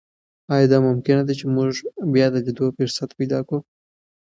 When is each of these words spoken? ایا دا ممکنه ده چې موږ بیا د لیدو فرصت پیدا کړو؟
ایا 0.53 0.67
دا 0.71 0.77
ممکنه 0.87 1.21
ده 1.27 1.33
چې 1.39 1.45
موږ 1.55 1.71
بیا 2.13 2.27
د 2.31 2.35
لیدو 2.45 2.65
فرصت 2.77 3.09
پیدا 3.19 3.39
کړو؟ 3.47 3.59